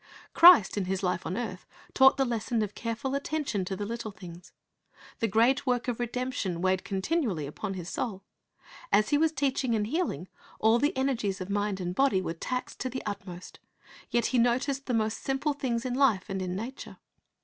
Christ 0.33 0.77
in 0.79 0.85
His 0.85 1.03
life 1.03 1.27
on 1.27 1.37
earth 1.37 1.67
taught 1.93 2.17
the 2.17 2.25
lesson 2.25 2.63
of 2.63 2.73
careful 2.73 3.13
attention 3.13 3.63
to 3.65 3.75
the 3.75 3.85
little 3.85 4.09
things. 4.09 4.51
The 5.19 5.27
great 5.27 5.67
work 5.67 5.87
of 5.87 5.99
redemption 5.99 6.59
weighed 6.59 6.83
continually 6.83 7.45
upon 7.45 7.75
His 7.75 7.87
soul. 7.87 8.23
As 8.91 9.09
He 9.09 9.19
was 9.19 9.31
teaching 9.31 9.75
and 9.75 9.85
healing, 9.85 10.27
all 10.59 10.79
the 10.79 10.97
energies 10.97 11.39
of 11.39 11.51
mind 11.51 11.79
and 11.79 11.93
body 11.93 12.19
were 12.19 12.33
taxed 12.33 12.79
to 12.79 12.89
the 12.89 13.03
utmost; 13.05 13.59
yet 14.09 14.25
He 14.25 14.39
noticed 14.39 14.87
the 14.87 14.95
most 14.95 15.19
simple 15.21 15.53
things 15.53 15.85
in 15.85 15.93
life 15.93 16.31
and 16.31 16.41
in 16.41 16.55
nature. 16.55 16.97